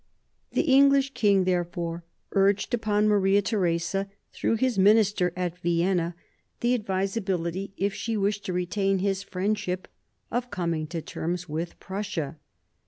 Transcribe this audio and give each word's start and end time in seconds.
The 0.53 0.63
English 0.63 1.13
king 1.13 1.43
therefore 1.43 2.03
urged 2.31 2.73
upon 2.73 3.07
Maria 3.07 3.43
Theresa, 3.43 4.09
through 4.33 4.55
his 4.55 4.79
minister 4.79 5.31
at 5.35 5.59
Vienna, 5.59 6.15
the 6.61 6.73
advisability, 6.73 7.71
if 7.77 7.93
she 7.93 8.17
wished 8.17 8.43
to 8.45 8.51
retain 8.53 8.97
his 8.97 9.21
friendship, 9.21 9.87
of 10.31 10.49
coming 10.49 10.87
to 10.87 11.03
terms 11.03 11.47
with 11.47 11.79
Prussia. 11.79 12.37